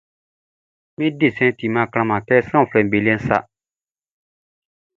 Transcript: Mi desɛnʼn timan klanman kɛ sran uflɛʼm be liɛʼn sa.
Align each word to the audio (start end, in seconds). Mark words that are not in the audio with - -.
Mi 0.97 1.07
desɛnʼn 1.19 1.57
timan 1.57 1.89
klanman 1.91 2.25
kɛ 2.27 2.35
sran 2.45 2.63
uflɛʼm 2.65 2.87
be 2.91 2.97
liɛʼn 3.05 3.21
sa. 3.27 3.37